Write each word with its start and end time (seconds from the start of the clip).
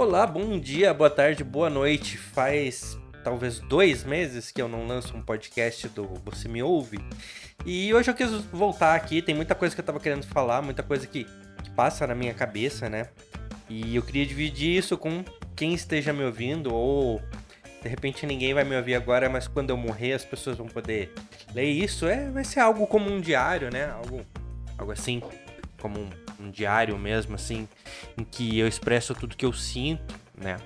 Olá, 0.00 0.26
bom 0.26 0.58
dia, 0.58 0.94
boa 0.94 1.10
tarde, 1.10 1.44
boa 1.44 1.68
noite. 1.68 2.16
Faz 2.16 2.98
talvez 3.22 3.58
dois 3.58 4.02
meses 4.02 4.50
que 4.50 4.62
eu 4.62 4.66
não 4.66 4.86
lanço 4.86 5.14
um 5.14 5.20
podcast 5.20 5.90
do 5.90 6.06
Você 6.24 6.48
Me 6.48 6.62
Ouve. 6.62 6.98
E 7.66 7.92
hoje 7.92 8.10
eu 8.10 8.14
quis 8.14 8.30
voltar 8.50 8.94
aqui, 8.94 9.20
tem 9.20 9.34
muita 9.34 9.54
coisa 9.54 9.74
que 9.74 9.80
eu 9.82 9.84
tava 9.84 10.00
querendo 10.00 10.24
falar, 10.24 10.62
muita 10.62 10.82
coisa 10.82 11.06
que, 11.06 11.24
que 11.62 11.70
passa 11.72 12.06
na 12.06 12.14
minha 12.14 12.32
cabeça, 12.32 12.88
né? 12.88 13.10
E 13.68 13.94
eu 13.94 14.02
queria 14.02 14.24
dividir 14.24 14.74
isso 14.74 14.96
com 14.96 15.22
quem 15.54 15.74
esteja 15.74 16.14
me 16.14 16.24
ouvindo, 16.24 16.74
ou 16.74 17.20
de 17.82 17.88
repente 17.90 18.24
ninguém 18.24 18.54
vai 18.54 18.64
me 18.64 18.74
ouvir 18.78 18.94
agora, 18.94 19.28
mas 19.28 19.46
quando 19.46 19.68
eu 19.68 19.76
morrer 19.76 20.14
as 20.14 20.24
pessoas 20.24 20.56
vão 20.56 20.66
poder 20.66 21.12
ler 21.54 21.68
isso. 21.68 22.06
É, 22.06 22.30
vai 22.30 22.42
ser 22.42 22.60
algo 22.60 22.86
como 22.86 23.10
um 23.10 23.20
diário, 23.20 23.70
né? 23.70 23.90
Algo, 23.90 24.22
algo 24.78 24.92
assim, 24.92 25.20
como 25.80 25.98
um 25.98 26.10
um 26.40 26.50
diário 26.50 26.98
mesmo, 26.98 27.34
assim, 27.34 27.68
em 28.16 28.24
que 28.24 28.58
eu 28.58 28.66
expresso 28.66 29.14
tudo 29.14 29.36
que 29.36 29.44
eu 29.44 29.52
sinto, 29.52 30.14
né? 30.36 30.56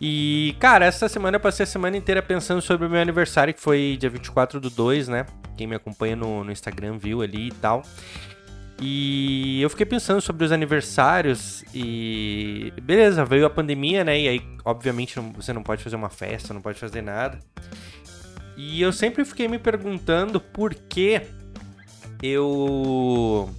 E, 0.00 0.56
cara, 0.60 0.84
essa 0.84 1.08
semana 1.08 1.36
eu 1.36 1.40
passei 1.40 1.64
a 1.64 1.66
semana 1.66 1.96
inteira 1.96 2.22
pensando 2.22 2.62
sobre 2.62 2.86
o 2.86 2.90
meu 2.90 3.00
aniversário, 3.00 3.52
que 3.52 3.60
foi 3.60 3.96
dia 3.98 4.08
24 4.08 4.60
do 4.60 4.70
2, 4.70 5.08
né? 5.08 5.26
Quem 5.56 5.66
me 5.66 5.74
acompanha 5.74 6.14
no, 6.14 6.44
no 6.44 6.52
Instagram 6.52 6.96
viu 6.98 7.20
ali 7.20 7.48
e 7.48 7.52
tal. 7.52 7.82
E 8.80 9.60
eu 9.60 9.68
fiquei 9.68 9.84
pensando 9.84 10.20
sobre 10.20 10.44
os 10.44 10.52
aniversários 10.52 11.64
e. 11.74 12.72
Beleza, 12.80 13.24
veio 13.24 13.44
a 13.44 13.50
pandemia, 13.50 14.04
né? 14.04 14.20
E 14.20 14.28
aí, 14.28 14.42
obviamente, 14.64 15.18
você 15.34 15.52
não 15.52 15.64
pode 15.64 15.82
fazer 15.82 15.96
uma 15.96 16.08
festa, 16.08 16.54
não 16.54 16.60
pode 16.60 16.78
fazer 16.78 17.02
nada. 17.02 17.40
E 18.56 18.80
eu 18.80 18.92
sempre 18.92 19.24
fiquei 19.24 19.48
me 19.48 19.58
perguntando 19.58 20.40
por 20.40 20.72
que 20.74 21.22
eu 22.22 23.52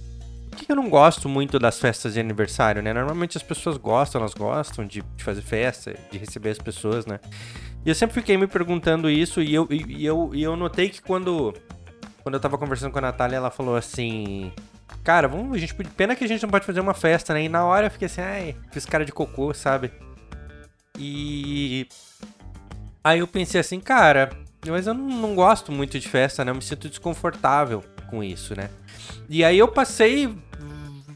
que 0.64 0.72
eu 0.72 0.76
não 0.76 0.88
gosto 0.88 1.28
muito 1.28 1.58
das 1.58 1.78
festas 1.78 2.14
de 2.14 2.20
aniversário, 2.20 2.82
né? 2.82 2.92
Normalmente 2.92 3.36
as 3.36 3.42
pessoas 3.42 3.76
gostam, 3.76 4.20
elas 4.20 4.34
gostam 4.34 4.86
de, 4.86 5.02
de 5.16 5.24
fazer 5.24 5.42
festa, 5.42 5.94
de 6.10 6.18
receber 6.18 6.50
as 6.50 6.58
pessoas, 6.58 7.06
né? 7.06 7.20
E 7.84 7.88
eu 7.88 7.94
sempre 7.94 8.14
fiquei 8.14 8.36
me 8.36 8.46
perguntando 8.46 9.08
isso 9.08 9.40
e 9.40 9.54
eu, 9.54 9.66
e, 9.70 9.84
e 9.88 10.06
eu, 10.06 10.30
e 10.34 10.42
eu 10.42 10.56
notei 10.56 10.88
que 10.88 11.00
quando, 11.00 11.54
quando 12.22 12.34
eu 12.34 12.40
tava 12.40 12.58
conversando 12.58 12.92
com 12.92 12.98
a 12.98 13.02
Natália, 13.02 13.36
ela 13.36 13.50
falou 13.50 13.76
assim... 13.76 14.52
Cara, 15.02 15.26
vamos, 15.28 15.56
a 15.56 15.58
gente, 15.58 15.72
pena 15.74 16.14
que 16.14 16.24
a 16.24 16.28
gente 16.28 16.42
não 16.42 16.50
pode 16.50 16.66
fazer 16.66 16.80
uma 16.80 16.92
festa, 16.92 17.32
né? 17.32 17.44
E 17.44 17.48
na 17.48 17.64
hora 17.64 17.86
eu 17.86 17.90
fiquei 17.90 18.06
assim, 18.06 18.20
ai, 18.20 18.56
fiz 18.70 18.84
cara 18.84 19.04
de 19.04 19.12
cocô, 19.12 19.54
sabe? 19.54 19.90
E... 20.98 21.88
Aí 23.02 23.20
eu 23.20 23.26
pensei 23.26 23.60
assim, 23.60 23.80
cara, 23.80 24.28
mas 24.66 24.86
eu 24.86 24.92
não, 24.92 25.08
não 25.08 25.34
gosto 25.34 25.72
muito 25.72 25.98
de 25.98 26.06
festa, 26.06 26.44
né? 26.44 26.50
Eu 26.50 26.56
me 26.56 26.62
sinto 26.62 26.88
desconfortável 26.88 27.82
com 28.10 28.22
isso, 28.22 28.54
né? 28.54 28.68
E 29.28 29.44
aí 29.44 29.58
eu 29.58 29.68
passei 29.68 30.28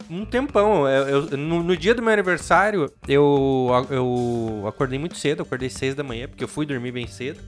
um 0.09 0.25
tempão. 0.25 0.89
Eu, 0.89 1.29
eu 1.31 1.37
no, 1.37 1.63
no, 1.63 1.77
dia 1.77 1.95
do 1.95 2.03
meu 2.03 2.13
aniversário, 2.13 2.91
eu, 3.09 3.69
eu 3.91 4.65
acordei 4.67 4.99
muito 4.99 5.17
cedo, 5.17 5.43
acordei 5.43 5.69
seis 5.69 5.95
da 5.95 6.05
manhã, 6.05 6.29
porque 6.29 6.45
eu 6.45 6.49
fui 6.49 6.65
dormir 6.65 6.93
bem 6.93 7.07
cedo. 7.07 7.41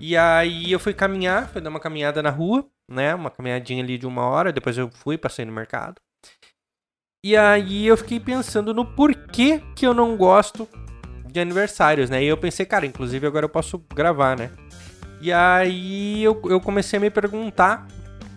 E 0.00 0.16
aí 0.16 0.70
eu 0.72 0.80
fui 0.80 0.92
caminhar, 0.92 1.48
fui 1.48 1.60
dar 1.60 1.70
uma 1.70 1.80
caminhada 1.80 2.22
na 2.22 2.30
rua, 2.30 2.66
né? 2.90 3.14
Uma 3.14 3.30
caminhadinha 3.30 3.82
ali 3.82 3.96
de 3.96 4.06
uma 4.06 4.26
hora, 4.26 4.52
depois 4.52 4.76
eu 4.76 4.90
fui, 4.90 5.16
passei 5.16 5.44
no 5.44 5.52
mercado. 5.52 6.00
E 7.24 7.36
aí 7.36 7.86
eu 7.86 7.96
fiquei 7.96 8.20
pensando 8.20 8.74
no 8.74 8.84
porquê 8.84 9.62
que 9.74 9.86
eu 9.86 9.94
não 9.94 10.16
gosto 10.16 10.68
de 11.30 11.40
aniversários, 11.40 12.10
né? 12.10 12.22
E 12.22 12.26
eu 12.26 12.36
pensei, 12.36 12.66
cara, 12.66 12.84
inclusive 12.84 13.26
agora 13.26 13.46
eu 13.46 13.48
posso 13.48 13.78
gravar, 13.94 14.38
né? 14.38 14.50
E 15.22 15.32
aí 15.32 16.22
eu, 16.22 16.40
eu 16.44 16.60
comecei 16.60 16.98
a 16.98 17.00
me 17.00 17.08
perguntar 17.08 17.88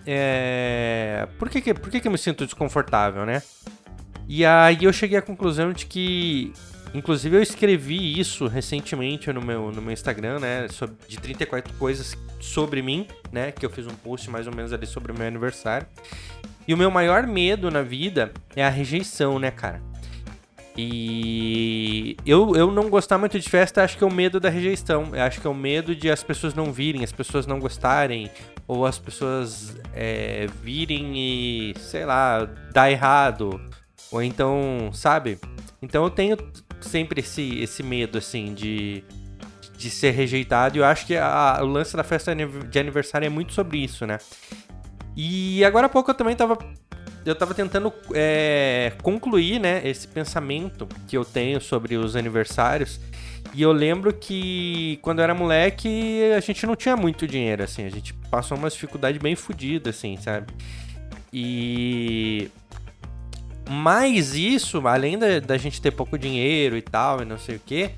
é, 0.09 1.27
por, 1.37 1.49
que, 1.49 1.59
que, 1.59 1.73
por 1.73 1.91
que, 1.91 1.99
que 1.99 2.07
eu 2.07 2.11
me 2.11 2.17
sinto 2.17 2.45
desconfortável, 2.45 3.25
né? 3.25 3.43
E 4.25 4.45
aí 4.45 4.79
eu 4.81 4.93
cheguei 4.93 5.17
à 5.17 5.21
conclusão 5.21 5.73
de 5.73 5.85
que, 5.85 6.53
inclusive 6.93 7.35
eu 7.35 7.41
escrevi 7.41 8.17
isso 8.17 8.47
recentemente 8.47 9.31
no 9.33 9.41
meu, 9.41 9.69
no 9.69 9.81
meu 9.81 9.91
Instagram, 9.91 10.39
né? 10.39 10.67
De 11.09 11.17
34 11.17 11.73
coisas 11.73 12.17
sobre 12.39 12.81
mim, 12.81 13.05
né? 13.33 13.51
Que 13.51 13.65
eu 13.65 13.69
fiz 13.69 13.85
um 13.85 13.95
post 13.95 14.29
mais 14.29 14.47
ou 14.47 14.55
menos 14.55 14.71
ali 14.71 14.87
sobre 14.87 15.11
o 15.11 15.15
meu 15.17 15.27
aniversário. 15.27 15.85
E 16.65 16.73
o 16.73 16.77
meu 16.77 16.89
maior 16.89 17.27
medo 17.27 17.69
na 17.69 17.81
vida 17.81 18.31
é 18.55 18.63
a 18.63 18.69
rejeição, 18.69 19.37
né, 19.37 19.51
cara? 19.51 19.81
E 20.77 22.15
eu, 22.25 22.55
eu 22.55 22.71
não 22.71 22.89
gostar 22.89 23.17
muito 23.17 23.37
de 23.39 23.49
festa, 23.49 23.83
acho 23.83 23.97
que 23.97 24.03
é 24.03 24.07
o 24.07 24.13
medo 24.13 24.39
da 24.39 24.47
rejeição. 24.47 25.09
Eu 25.13 25.23
acho 25.23 25.41
que 25.41 25.47
é 25.47 25.49
o 25.49 25.55
medo 25.55 25.95
de 25.95 26.09
as 26.09 26.23
pessoas 26.23 26.53
não 26.53 26.71
virem, 26.71 27.03
as 27.03 27.11
pessoas 27.11 27.47
não 27.47 27.59
gostarem, 27.59 28.29
ou 28.67 28.85
as 28.85 28.99
pessoas 28.99 29.75
é, 29.93 30.47
virem 30.61 31.13
e, 31.15 31.73
sei 31.79 32.05
lá, 32.05 32.45
dar 32.73 32.91
errado. 32.91 33.59
Ou 34.11 34.21
então, 34.21 34.89
sabe? 34.93 35.39
Então 35.81 36.03
eu 36.03 36.09
tenho 36.09 36.37
sempre 36.81 37.21
esse, 37.21 37.59
esse 37.59 37.81
medo, 37.81 38.17
assim, 38.17 38.53
de, 38.53 39.03
de 39.77 39.89
ser 39.89 40.11
rejeitado. 40.11 40.77
E 40.77 40.79
eu 40.79 40.85
acho 40.85 41.05
que 41.05 41.15
a, 41.15 41.59
o 41.61 41.65
lance 41.65 41.95
da 41.95 42.03
festa 42.03 42.35
de 42.35 42.79
aniversário 42.79 43.25
é 43.25 43.29
muito 43.29 43.53
sobre 43.53 43.77
isso, 43.77 44.05
né? 44.05 44.17
E 45.15 45.63
agora 45.63 45.87
há 45.87 45.89
pouco 45.89 46.11
eu 46.11 46.15
também 46.15 46.35
tava 46.35 46.57
eu 47.25 47.35
tava 47.35 47.53
tentando 47.53 47.91
é, 48.13 48.93
concluir, 49.01 49.59
né, 49.59 49.81
esse 49.83 50.07
pensamento 50.07 50.87
que 51.07 51.17
eu 51.17 51.25
tenho 51.25 51.59
sobre 51.59 51.97
os 51.97 52.15
aniversários. 52.15 53.01
E 53.53 53.61
eu 53.61 53.71
lembro 53.71 54.13
que 54.13 54.99
quando 55.01 55.19
eu 55.19 55.23
era 55.23 55.33
moleque, 55.33 56.21
a 56.35 56.39
gente 56.39 56.65
não 56.65 56.75
tinha 56.75 56.95
muito 56.95 57.27
dinheiro, 57.27 57.63
assim. 57.63 57.85
A 57.85 57.89
gente 57.89 58.13
passou 58.29 58.57
uma 58.57 58.69
dificuldade 58.69 59.19
bem 59.19 59.35
fodida, 59.35 59.89
assim, 59.89 60.17
sabe? 60.17 60.47
E. 61.31 62.49
Mais 63.69 64.33
isso, 64.33 64.87
além 64.87 65.17
da, 65.17 65.39
da, 65.39 65.57
gente 65.57 65.81
ter 65.81 65.91
pouco 65.91 66.17
dinheiro 66.17 66.77
e 66.77 66.81
tal, 66.81 67.21
e 67.21 67.25
não 67.25 67.37
sei 67.37 67.57
o 67.57 67.59
que, 67.59 67.91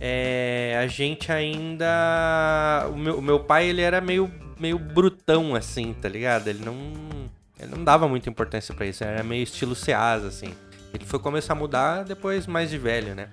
é, 0.00 0.76
a 0.82 0.86
gente 0.88 1.30
ainda. 1.30 2.88
O 2.92 2.96
meu, 2.96 3.18
o 3.18 3.22
meu 3.22 3.40
pai, 3.40 3.66
ele 3.68 3.80
era 3.80 4.00
meio, 4.00 4.28
meio 4.58 4.76
brutão, 4.76 5.54
assim, 5.54 5.92
tá 5.92 6.08
ligado? 6.08 6.48
Ele 6.48 6.64
não 6.64 6.74
ele 7.64 7.74
não 7.74 7.84
dava 7.84 8.08
muita 8.08 8.28
importância 8.28 8.74
para 8.74 8.86
isso, 8.86 9.04
era 9.04 9.22
meio 9.22 9.42
estilo 9.42 9.74
Ceasa, 9.74 10.28
assim. 10.28 10.54
Ele 10.92 11.04
foi 11.04 11.18
começar 11.18 11.54
a 11.54 11.56
mudar 11.56 12.04
depois 12.04 12.46
mais 12.46 12.70
de 12.70 12.78
velho, 12.78 13.14
né? 13.14 13.28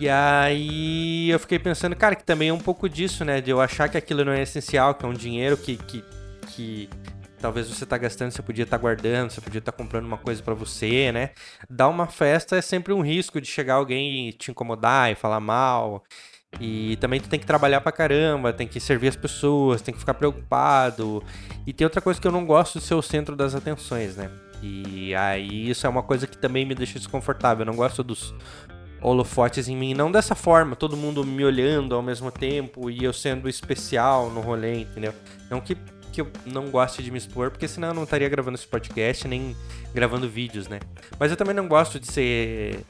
E 0.00 0.08
aí 0.08 1.28
eu 1.28 1.38
fiquei 1.38 1.58
pensando, 1.58 1.94
cara, 1.94 2.16
que 2.16 2.24
também 2.24 2.48
é 2.48 2.52
um 2.54 2.58
pouco 2.58 2.88
disso, 2.88 3.22
né? 3.22 3.38
De 3.42 3.50
eu 3.50 3.60
achar 3.60 3.86
que 3.86 3.98
aquilo 3.98 4.24
não 4.24 4.32
é 4.32 4.40
essencial, 4.40 4.94
que 4.94 5.04
é 5.04 5.08
um 5.08 5.12
dinheiro 5.12 5.58
que, 5.58 5.76
que, 5.76 6.02
que 6.46 6.88
talvez 7.38 7.68
você 7.68 7.84
tá 7.84 7.98
gastando, 7.98 8.30
você 8.30 8.40
podia 8.40 8.64
estar 8.64 8.78
tá 8.78 8.80
guardando, 8.80 9.28
você 9.28 9.42
podia 9.42 9.58
estar 9.58 9.72
tá 9.72 9.76
comprando 9.76 10.06
uma 10.06 10.16
coisa 10.16 10.42
para 10.42 10.54
você, 10.54 11.12
né? 11.12 11.32
Dar 11.68 11.88
uma 11.88 12.06
festa 12.06 12.56
é 12.56 12.62
sempre 12.62 12.94
um 12.94 13.02
risco 13.02 13.42
de 13.42 13.46
chegar 13.46 13.74
alguém 13.74 14.30
e 14.30 14.32
te 14.32 14.50
incomodar 14.50 15.12
e 15.12 15.14
falar 15.14 15.38
mal. 15.38 16.02
E 16.58 16.96
também 16.96 17.20
tu 17.20 17.28
tem 17.28 17.38
que 17.38 17.44
trabalhar 17.44 17.82
pra 17.82 17.92
caramba, 17.92 18.54
tem 18.54 18.66
que 18.66 18.80
servir 18.80 19.08
as 19.08 19.16
pessoas, 19.16 19.82
tem 19.82 19.92
que 19.92 20.00
ficar 20.00 20.14
preocupado. 20.14 21.22
E 21.66 21.74
tem 21.74 21.84
outra 21.84 22.00
coisa 22.00 22.18
que 22.18 22.26
eu 22.26 22.32
não 22.32 22.46
gosto 22.46 22.78
de 22.78 22.86
ser 22.86 22.94
o 22.94 23.02
centro 23.02 23.36
das 23.36 23.54
atenções, 23.54 24.16
né? 24.16 24.30
E 24.62 25.14
aí 25.14 25.68
isso 25.68 25.86
é 25.86 25.90
uma 25.90 26.02
coisa 26.02 26.26
que 26.26 26.38
também 26.38 26.64
me 26.64 26.74
deixa 26.74 26.98
desconfortável. 26.98 27.66
Eu 27.66 27.66
não 27.66 27.76
gosto 27.76 28.02
dos 28.02 28.34
holofotes 29.02 29.68
em 29.68 29.76
mim, 29.76 29.94
não 29.94 30.10
dessa 30.10 30.34
forma, 30.34 30.76
todo 30.76 30.96
mundo 30.96 31.24
me 31.24 31.44
olhando 31.44 31.94
ao 31.94 32.02
mesmo 32.02 32.30
tempo 32.30 32.90
e 32.90 33.04
eu 33.04 33.12
sendo 33.12 33.48
especial 33.48 34.30
no 34.30 34.40
rolê, 34.40 34.80
entendeu? 34.80 35.14
Não 35.50 35.60
que, 35.60 35.76
que 36.12 36.20
eu 36.20 36.28
não 36.46 36.70
goste 36.70 37.02
de 37.02 37.10
me 37.10 37.18
expor, 37.18 37.50
porque 37.50 37.66
senão 37.66 37.88
eu 37.88 37.94
não 37.94 38.04
estaria 38.04 38.28
gravando 38.28 38.56
esse 38.56 38.66
podcast 38.66 39.26
nem 39.26 39.56
gravando 39.94 40.28
vídeos, 40.28 40.68
né? 40.68 40.80
Mas 41.18 41.30
eu 41.30 41.36
também 41.36 41.54
não 41.54 41.66
gosto 41.66 41.98
de 41.98 42.10
ser 42.10 42.84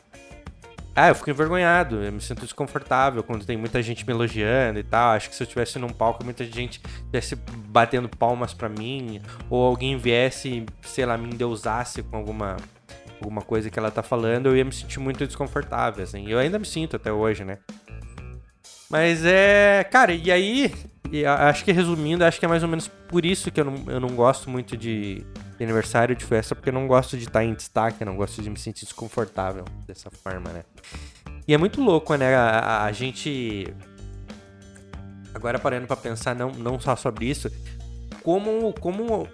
ah, 0.95 1.09
eu 1.09 1.15
fico 1.15 1.31
envergonhado, 1.31 2.03
eu 2.03 2.13
me 2.13 2.21
sinto 2.21 2.43
desconfortável 2.43 3.23
quando 3.23 3.47
tem 3.47 3.57
muita 3.57 3.81
gente 3.81 4.05
me 4.05 4.13
elogiando 4.13 4.81
e 4.81 4.83
tal. 4.83 5.13
Acho 5.13 5.31
que 5.31 5.37
se 5.37 5.43
eu 5.43 5.45
estivesse 5.45 5.79
num 5.79 5.89
palco, 5.89 6.25
muita 6.25 6.45
gente 6.45 6.81
estivesse 6.97 7.37
batendo 7.69 8.09
palmas 8.09 8.53
para 8.53 8.69
mim, 8.69 9.23
ou 9.49 9.65
alguém 9.65 9.97
viesse, 9.97 10.67
sei 10.83 11.07
lá, 11.07 11.17
me 11.17 11.33
endeusasse 11.33 12.03
com 12.03 12.17
alguma, 12.17 12.57
alguma 13.21 13.43
coisa 13.43 13.71
que 13.71 13.79
ela 13.79 13.91
tá 13.91 14.03
falando, 14.03 14.47
eu 14.47 14.57
ia 14.57 14.65
me 14.65 14.73
sentir 14.73 14.99
muito 14.99 15.27
desconfortável, 15.27 16.03
assim. 16.03 16.29
Eu 16.29 16.39
ainda 16.39 16.59
me 16.59 16.67
sinto 16.67 16.97
até 16.97 17.13
hoje, 17.13 17.45
né? 17.45 17.59
Mas 18.91 19.25
é. 19.25 19.85
Cara, 19.85 20.13
e 20.13 20.31
aí. 20.31 20.73
Acho 21.49 21.65
que 21.65 21.73
resumindo, 21.73 22.25
acho 22.25 22.39
que 22.39 22.45
é 22.45 22.49
mais 22.49 22.63
ou 22.63 22.69
menos 22.69 22.87
por 22.87 23.25
isso 23.25 23.51
que 23.51 23.61
eu 23.61 23.65
não, 23.65 23.85
eu 23.89 23.99
não 23.99 24.11
gosto 24.11 24.49
muito 24.49 24.77
de, 24.77 25.25
de 25.59 25.65
aniversário 25.65 26.15
de 26.15 26.25
festa, 26.25 26.55
porque 26.55 26.69
eu 26.69 26.73
não 26.73 26.87
gosto 26.87 27.17
de 27.17 27.25
estar 27.25 27.45
em 27.45 27.53
destaque, 27.53 28.01
eu 28.01 28.07
não 28.07 28.15
gosto 28.15 28.41
de 28.41 28.49
me 28.49 28.57
sentir 28.57 28.85
desconfortável 28.85 29.65
dessa 29.89 30.09
forma, 30.09 30.51
né? 30.51 30.63
E 31.49 31.55
é 31.55 31.59
muito 31.59 31.83
louco, 31.83 32.15
né? 32.15 32.37
A, 32.37 32.85
a 32.85 32.93
gente. 32.93 33.67
Agora 35.35 35.59
parando 35.59 35.89
para 35.89 35.97
pensar, 35.97 36.35
não, 36.35 36.53
não 36.53 36.79
só 36.79 36.95
sobre 36.95 37.27
isso, 37.27 37.51
como, 38.23 38.73
como 38.75 39.29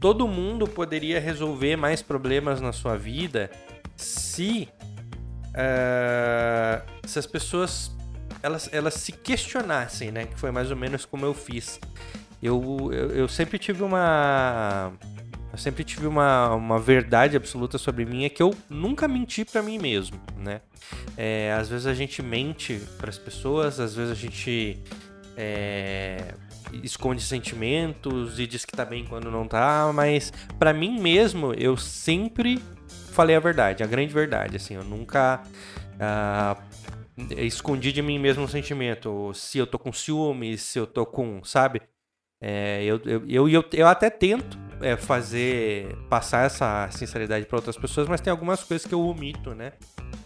todo 0.00 0.26
mundo 0.28 0.66
poderia 0.66 1.20
resolver 1.20 1.76
mais 1.76 2.02
problemas 2.02 2.60
na 2.60 2.72
sua 2.72 2.96
vida 2.96 3.50
se. 3.96 4.68
Uh, 5.48 7.08
se 7.08 7.18
as 7.18 7.26
pessoas 7.26 7.90
elas, 8.42 8.68
elas 8.72 8.94
se 8.94 9.12
questionassem, 9.12 10.10
né? 10.10 10.26
Que 10.26 10.38
foi 10.38 10.50
mais 10.50 10.70
ou 10.70 10.76
menos 10.76 11.04
como 11.04 11.24
eu 11.24 11.34
fiz. 11.34 11.80
Eu, 12.42 12.90
eu, 12.92 13.10
eu 13.10 13.28
sempre 13.28 13.58
tive 13.58 13.82
uma 13.82 14.92
eu 15.52 15.58
sempre 15.58 15.82
tive 15.82 16.06
uma, 16.06 16.54
uma 16.54 16.78
verdade 16.78 17.36
absoluta 17.36 17.78
sobre 17.78 18.04
mim, 18.04 18.24
é 18.24 18.28
que 18.28 18.42
eu 18.42 18.54
nunca 18.68 19.08
menti 19.08 19.44
para 19.44 19.62
mim 19.62 19.78
mesmo, 19.78 20.20
né? 20.36 20.60
É, 21.16 21.52
às 21.58 21.68
vezes 21.68 21.86
a 21.86 21.94
gente 21.94 22.22
mente 22.22 22.80
para 22.98 23.10
as 23.10 23.18
pessoas, 23.18 23.80
às 23.80 23.94
vezes 23.94 24.12
a 24.12 24.14
gente 24.14 24.78
é, 25.36 26.34
esconde 26.82 27.22
sentimentos 27.22 28.38
e 28.38 28.46
diz 28.46 28.64
que 28.64 28.72
tá 28.72 28.84
bem 28.84 29.04
quando 29.04 29.30
não 29.30 29.46
tá, 29.46 29.90
mas 29.94 30.32
para 30.58 30.72
mim 30.72 31.00
mesmo 31.00 31.52
eu 31.54 31.76
sempre 31.76 32.62
falei 33.12 33.34
a 33.36 33.40
verdade, 33.40 33.82
a 33.82 33.86
grande 33.86 34.12
verdade, 34.12 34.56
assim, 34.56 34.74
eu 34.74 34.84
nunca 34.84 35.42
ah, 35.98 36.56
escondi 37.36 37.92
de 37.92 38.02
mim 38.02 38.18
mesmo 38.18 38.44
um 38.44 38.48
sentimento, 38.48 39.32
se 39.34 39.58
eu 39.58 39.66
tô 39.66 39.78
com 39.78 39.92
ciúmes, 39.92 40.62
se 40.62 40.78
eu 40.78 40.86
tô 40.86 41.04
com, 41.04 41.42
sabe? 41.42 41.82
É, 42.40 42.84
eu, 42.84 43.00
eu, 43.04 43.24
eu, 43.28 43.48
eu, 43.48 43.64
eu 43.72 43.88
até 43.88 44.08
tento 44.08 44.56
é, 44.80 44.96
fazer 44.96 45.96
passar 46.08 46.46
essa 46.46 46.88
sinceridade 46.92 47.46
para 47.46 47.56
outras 47.56 47.76
pessoas, 47.76 48.06
mas 48.06 48.20
tem 48.20 48.30
algumas 48.30 48.62
coisas 48.62 48.86
que 48.86 48.94
eu 48.94 49.00
omito, 49.00 49.54
né? 49.54 49.72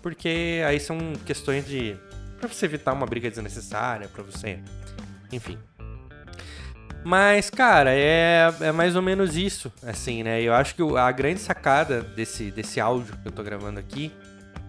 Porque 0.02 0.62
aí 0.66 0.78
são 0.78 0.98
questões 1.24 1.66
de 1.66 1.96
para 2.38 2.48
você 2.48 2.66
evitar 2.66 2.92
uma 2.92 3.06
briga 3.06 3.30
desnecessária, 3.30 4.08
para 4.08 4.22
você, 4.22 4.58
enfim. 5.32 5.56
Mas, 7.04 7.50
cara, 7.50 7.92
é, 7.92 8.52
é 8.60 8.72
mais 8.72 8.94
ou 8.94 9.02
menos 9.02 9.36
isso, 9.36 9.72
assim, 9.84 10.22
né? 10.22 10.40
Eu 10.40 10.54
acho 10.54 10.74
que 10.74 10.82
a 10.96 11.10
grande 11.10 11.40
sacada 11.40 12.00
desse, 12.00 12.50
desse 12.50 12.80
áudio 12.80 13.16
que 13.22 13.28
eu 13.28 13.32
tô 13.32 13.42
gravando 13.42 13.80
aqui 13.80 14.12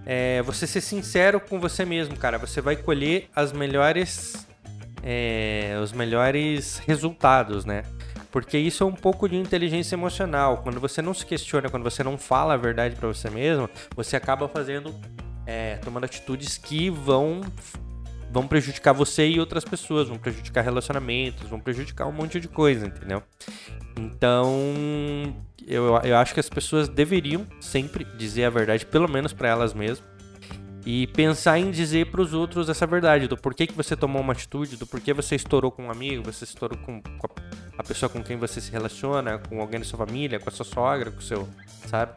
é 0.05 0.41
você 0.41 0.65
ser 0.65 0.81
sincero 0.81 1.39
com 1.39 1.59
você 1.59 1.85
mesmo, 1.85 2.17
cara. 2.17 2.37
Você 2.37 2.59
vai 2.59 2.75
colher 2.75 3.29
as 3.35 3.51
melhores 3.51 4.47
é, 5.03 5.77
os 5.83 5.91
melhores 5.91 6.77
resultados, 6.87 7.65
né? 7.65 7.83
Porque 8.31 8.57
isso 8.57 8.83
é 8.83 8.87
um 8.87 8.93
pouco 8.93 9.29
de 9.29 9.35
inteligência 9.35 9.95
emocional. 9.95 10.57
Quando 10.63 10.79
você 10.79 11.01
não 11.01 11.13
se 11.13 11.25
questiona, 11.25 11.69
quando 11.69 11.83
você 11.83 12.03
não 12.03 12.17
fala 12.17 12.55
a 12.55 12.57
verdade 12.57 12.95
para 12.95 13.07
você 13.07 13.29
mesmo, 13.29 13.69
você 13.95 14.15
acaba 14.15 14.47
fazendo, 14.47 14.95
é, 15.45 15.75
tomando 15.75 16.05
atitudes 16.05 16.57
que 16.57 16.89
vão 16.89 17.41
vão 18.33 18.47
prejudicar 18.47 18.93
você 18.93 19.27
e 19.27 19.39
outras 19.39 19.63
pessoas, 19.63 20.09
vão 20.09 20.17
prejudicar 20.17 20.63
relacionamentos, 20.63 21.47
vão 21.47 21.59
prejudicar 21.59 22.07
um 22.07 22.11
monte 22.11 22.39
de 22.39 22.47
coisa, 22.47 22.87
entendeu? 22.87 23.21
Então, 23.95 24.51
eu, 25.67 25.95
eu 26.03 26.17
acho 26.17 26.33
que 26.33 26.39
as 26.39 26.49
pessoas 26.49 26.89
deveriam 26.89 27.45
sempre 27.61 28.03
dizer 28.17 28.45
a 28.45 28.49
verdade, 28.49 28.87
pelo 28.87 29.07
menos 29.07 29.31
para 29.31 29.49
elas 29.49 29.73
mesmas 29.75 30.03
e 30.85 31.07
pensar 31.07 31.59
em 31.59 31.71
dizer 31.71 32.07
para 32.07 32.21
os 32.21 32.33
outros 32.33 32.67
essa 32.67 32.85
verdade 32.85 33.27
do 33.27 33.37
porquê 33.37 33.67
que 33.67 33.73
você 33.73 33.95
tomou 33.95 34.21
uma 34.21 34.33
atitude, 34.33 34.75
do 34.75 34.85
porquê 34.85 35.13
você 35.13 35.35
estourou 35.35 35.71
com 35.71 35.83
um 35.83 35.91
amigo, 35.91 36.23
você 36.23 36.43
estourou 36.43 36.77
com, 36.79 37.01
a 37.77 37.83
pessoa 37.83 38.09
com 38.09 38.21
quem 38.21 38.35
você 38.35 38.59
se 38.59 38.71
relaciona, 38.71 39.37
com 39.37 39.61
alguém 39.61 39.79
da 39.79 39.85
sua 39.85 39.99
família, 39.99 40.39
com 40.39 40.49
a 40.49 40.51
sua 40.51 40.65
sogra, 40.65 41.11
com 41.11 41.19
o 41.19 41.21
seu, 41.21 41.47
sabe? 41.87 42.13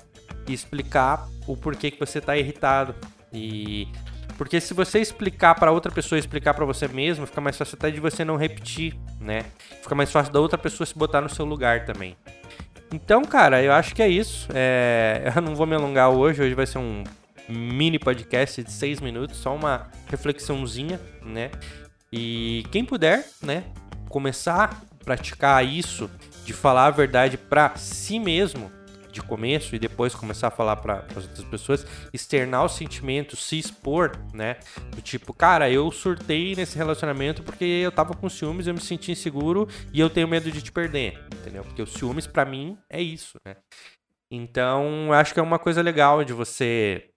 E 0.49 0.53
explicar 0.55 1.29
o 1.47 1.57
porquê 1.57 1.91
que 1.91 2.01
você 2.01 2.19
está 2.19 2.37
irritado. 2.37 2.95
E 3.33 3.89
porque 4.37 4.61
se 4.61 4.75
você 4.75 5.01
explicar 5.01 5.55
para 5.55 5.73
outra 5.73 5.91
pessoa, 5.91 6.19
explicar 6.19 6.53
para 6.55 6.65
você 6.65 6.87
mesmo, 6.89 7.27
fica 7.27 7.41
mais 7.41 7.57
fácil 7.57 7.77
até 7.79 7.91
de 7.91 8.01
você 8.01 8.25
não 8.25 8.37
repetir, 8.37 8.95
né? 9.21 9.45
Fica 9.83 9.95
mais 9.95 10.13
fácil 10.13 10.33
da 10.33 10.41
outra 10.41 10.59
pessoa 10.59 10.87
se 10.87 10.97
botar 10.97 11.21
no 11.21 11.29
seu 11.29 11.45
lugar 11.45 11.85
também. 11.85 12.17
Então, 12.93 13.25
cara, 13.25 13.63
eu 13.63 13.73
acho 13.73 13.95
que 13.95 14.03
é 14.03 14.09
isso. 14.09 14.49
É... 14.55 15.33
Eu 15.35 15.43
não 15.43 15.57
vou 15.57 15.67
me 15.67 15.75
alongar 15.75 16.11
hoje. 16.11 16.43
Hoje 16.43 16.55
vai 16.55 16.67
ser 16.67 16.79
um 16.79 17.03
mini 17.49 17.99
podcast 17.99 18.63
de 18.63 18.71
seis 18.71 19.01
minutos, 19.01 19.39
só 19.39 19.55
uma 19.55 19.89
reflexãozinha, 20.09 21.01
né? 21.25 21.51
E 22.13 22.65
quem 22.71 22.85
puder, 22.85 23.25
né, 23.43 23.65
começar 24.09 24.65
a 24.65 25.05
praticar 25.05 25.65
isso 25.65 26.11
de 26.45 26.53
falar 26.53 26.87
a 26.87 26.91
verdade 26.91 27.37
para 27.37 27.77
si 27.77 28.19
mesmo 28.19 28.71
de 29.17 29.23
começo 29.23 29.75
e 29.75 29.79
depois 29.79 30.15
começar 30.15 30.49
a 30.49 30.51
falar 30.51 30.77
para 30.77 31.05
as 31.17 31.25
outras 31.25 31.45
pessoas, 31.45 31.87
externar 32.13 32.65
os 32.65 32.77
sentimentos, 32.77 33.43
se 33.43 33.59
expor, 33.59 34.13
né? 34.33 34.57
Do 34.95 35.01
tipo, 35.01 35.33
cara, 35.33 35.71
eu 35.71 35.91
surtei 35.91 36.55
nesse 36.55 36.77
relacionamento 36.77 37.43
porque 37.43 37.65
eu 37.65 37.91
tava 37.91 38.15
com 38.15 38.29
ciúmes, 38.29 38.67
eu 38.67 38.75
me 38.75 38.81
senti 38.81 39.13
inseguro 39.13 39.67
e 39.93 40.01
eu 40.01 40.11
tenho 40.11 40.29
medo 40.29 40.51
de 40.51 40.61
te 40.61 40.71
perder, 40.71 41.19
entendeu? 41.35 41.65
Porque 41.65 41.83
o 41.83 41.87
ciúmes 41.87 42.27
para 42.27 42.45
mim 42.45 42.79
é 42.91 43.01
isso, 43.01 43.39
né? 43.45 43.57
Então, 44.31 45.13
acho 45.13 45.33
que 45.33 45.41
é 45.41 45.43
uma 45.43 45.59
coisa 45.59 45.81
legal 45.81 46.25
de 46.25 46.33
você 46.33 47.11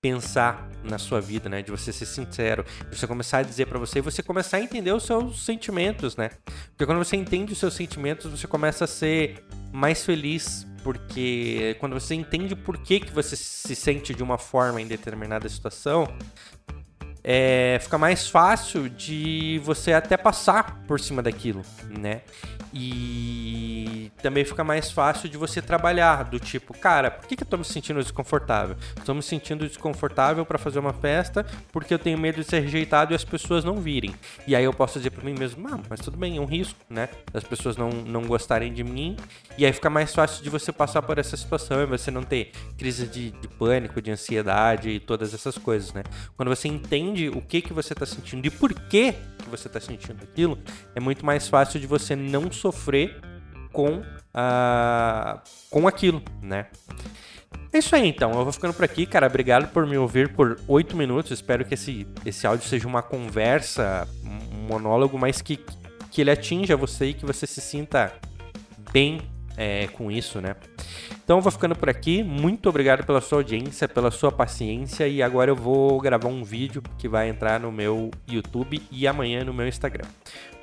pensar 0.00 0.68
na 0.84 0.98
sua 0.98 1.20
vida, 1.20 1.48
né? 1.48 1.62
De 1.62 1.70
você 1.70 1.92
ser 1.92 2.06
sincero, 2.06 2.64
de 2.88 2.96
você 2.96 3.06
começar 3.06 3.38
a 3.38 3.42
dizer 3.42 3.66
para 3.66 3.78
você 3.78 3.98
e 3.98 4.02
você 4.02 4.22
começar 4.22 4.58
a 4.58 4.60
entender 4.60 4.92
os 4.92 5.04
seus 5.04 5.44
sentimentos, 5.44 6.16
né? 6.16 6.30
Porque 6.70 6.86
quando 6.86 6.98
você 6.98 7.16
entende 7.16 7.52
os 7.52 7.58
seus 7.58 7.74
sentimentos, 7.74 8.30
você 8.30 8.46
começa 8.46 8.84
a 8.84 8.88
ser 8.88 9.44
mais 9.72 10.04
feliz, 10.04 10.66
porque 10.82 11.76
quando 11.80 11.94
você 11.94 12.14
entende 12.14 12.54
por 12.56 12.78
que, 12.78 13.00
que 13.00 13.12
você 13.12 13.36
se 13.36 13.74
sente 13.74 14.14
de 14.14 14.22
uma 14.22 14.38
forma 14.38 14.80
em 14.80 14.86
determinada 14.86 15.48
situação, 15.48 16.08
é, 17.22 17.78
fica 17.80 17.98
mais 17.98 18.28
fácil 18.28 18.88
de 18.88 19.60
você 19.64 19.92
até 19.92 20.16
passar 20.16 20.82
por 20.86 20.98
cima 20.98 21.22
daquilo, 21.22 21.62
né? 21.98 22.22
E 22.72 23.77
também 24.22 24.44
fica 24.44 24.64
mais 24.64 24.90
fácil 24.90 25.28
de 25.28 25.36
você 25.36 25.62
trabalhar, 25.62 26.24
do 26.24 26.38
tipo, 26.38 26.76
cara, 26.76 27.10
por 27.10 27.26
que, 27.26 27.36
que 27.36 27.42
eu 27.42 27.46
tô 27.46 27.56
me 27.56 27.64
sentindo 27.64 28.00
desconfortável? 28.02 28.76
Estou 28.96 29.14
me 29.14 29.22
sentindo 29.22 29.66
desconfortável 29.66 30.44
para 30.44 30.58
fazer 30.58 30.78
uma 30.78 30.92
festa 30.92 31.46
porque 31.72 31.92
eu 31.92 31.98
tenho 31.98 32.18
medo 32.18 32.36
de 32.36 32.44
ser 32.44 32.60
rejeitado 32.60 33.12
e 33.12 33.14
as 33.14 33.24
pessoas 33.24 33.64
não 33.64 33.76
virem. 33.76 34.14
E 34.46 34.54
aí 34.54 34.64
eu 34.64 34.72
posso 34.72 34.98
dizer 34.98 35.10
para 35.10 35.24
mim 35.24 35.34
mesmo, 35.38 35.66
ah, 35.68 35.78
mas 35.88 36.00
tudo 36.00 36.16
bem, 36.16 36.36
é 36.36 36.40
um 36.40 36.44
risco, 36.44 36.78
né? 36.88 37.08
As 37.32 37.44
pessoas 37.44 37.76
não, 37.76 37.90
não 37.90 38.22
gostarem 38.22 38.72
de 38.72 38.84
mim. 38.84 39.16
E 39.56 39.64
aí 39.64 39.72
fica 39.72 39.90
mais 39.90 40.14
fácil 40.14 40.42
de 40.42 40.50
você 40.50 40.72
passar 40.72 41.02
por 41.02 41.18
essa 41.18 41.36
situação 41.36 41.80
e 41.82 41.86
você 41.86 42.10
não 42.10 42.22
ter 42.22 42.52
crise 42.76 43.06
de, 43.06 43.30
de 43.30 43.48
pânico, 43.48 44.00
de 44.00 44.10
ansiedade 44.10 44.90
e 44.90 45.00
todas 45.00 45.32
essas 45.32 45.56
coisas, 45.56 45.92
né? 45.92 46.02
Quando 46.36 46.48
você 46.48 46.68
entende 46.68 47.28
o 47.28 47.40
que, 47.40 47.60
que 47.60 47.72
você 47.72 47.94
tá 47.94 48.06
sentindo 48.06 48.46
e 48.46 48.50
por 48.50 48.72
que, 48.72 49.12
que 49.12 49.48
você 49.48 49.68
tá 49.68 49.80
sentindo 49.80 50.22
aquilo, 50.22 50.58
é 50.94 51.00
muito 51.00 51.24
mais 51.24 51.48
fácil 51.48 51.80
de 51.80 51.86
você 51.86 52.14
não 52.14 52.50
sofrer 52.50 53.20
com, 53.72 53.98
uh, 53.98 55.40
com 55.70 55.86
aquilo, 55.86 56.22
né? 56.42 56.66
É 57.72 57.78
isso 57.78 57.94
aí 57.94 58.08
então, 58.08 58.32
eu 58.32 58.44
vou 58.44 58.52
ficando 58.52 58.72
por 58.72 58.84
aqui, 58.84 59.04
cara. 59.04 59.26
Obrigado 59.26 59.68
por 59.68 59.86
me 59.86 59.98
ouvir 59.98 60.32
por 60.32 60.58
oito 60.66 60.96
minutos. 60.96 61.30
Espero 61.30 61.64
que 61.64 61.74
esse, 61.74 62.06
esse 62.24 62.46
áudio 62.46 62.66
seja 62.66 62.88
uma 62.88 63.02
conversa, 63.02 64.08
um 64.24 64.66
monólogo, 64.66 65.18
mas 65.18 65.42
que, 65.42 65.58
que 66.10 66.20
ele 66.22 66.30
atinja 66.30 66.76
você 66.76 67.06
e 67.06 67.14
que 67.14 67.26
você 67.26 67.46
se 67.46 67.60
sinta 67.60 68.12
bem 68.90 69.20
é, 69.56 69.86
com 69.88 70.10
isso, 70.10 70.40
né? 70.40 70.56
Então 71.28 71.36
eu 71.36 71.42
vou 71.42 71.52
ficando 71.52 71.76
por 71.76 71.90
aqui. 71.90 72.22
Muito 72.22 72.70
obrigado 72.70 73.04
pela 73.04 73.20
sua 73.20 73.40
audiência, 73.40 73.86
pela 73.86 74.10
sua 74.10 74.32
paciência. 74.32 75.06
E 75.06 75.22
agora 75.22 75.50
eu 75.50 75.54
vou 75.54 76.00
gravar 76.00 76.26
um 76.26 76.42
vídeo 76.42 76.82
que 76.96 77.06
vai 77.06 77.28
entrar 77.28 77.60
no 77.60 77.70
meu 77.70 78.10
YouTube 78.26 78.80
e 78.90 79.06
amanhã 79.06 79.44
no 79.44 79.52
meu 79.52 79.68
Instagram. 79.68 80.06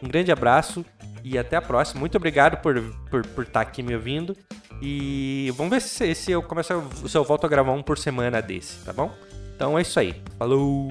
Um 0.01 0.07
grande 0.07 0.31
abraço 0.31 0.84
e 1.24 1.38
até 1.38 1.55
a 1.55 1.62
próxima. 1.62 2.00
Muito 2.00 2.17
obrigado 2.17 2.60
por 2.63 2.77
estar 2.77 3.00
por, 3.12 3.27
por 3.27 3.43
estar 3.43 3.62
aqui 3.62 3.84
me 3.84 3.93
ouvindo. 3.93 4.36
E 4.81 5.53
vamos 5.55 5.69
ver 5.69 5.81
se, 5.84 6.15
se 6.15 6.31
eu 6.31 6.41
começo 6.41 6.74
se 7.07 7.15
eu 7.15 7.24
volto 7.24 7.45
a 7.45 7.48
gravar 7.48 7.74
um 7.74 7.84
por 7.84 8.00
semana 8.00 8.41
desse, 8.41 8.84
tá 8.84 8.91
bom? 8.91 9.13
Então 9.55 9.77
é 9.77 9.84
isso 9.84 10.00
aí. 10.00 10.19
Falou! 10.39 10.89